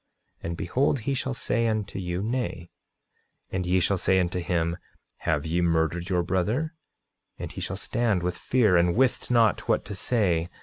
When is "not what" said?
9.29-9.85